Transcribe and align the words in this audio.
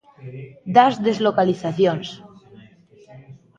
Das 0.75 0.93
deslocalizacións. 1.07 2.07